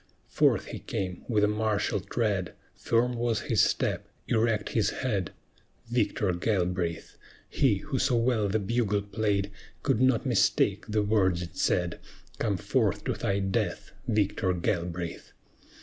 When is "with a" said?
1.29-1.47